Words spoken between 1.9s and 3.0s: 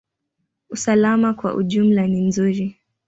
ni nzuri.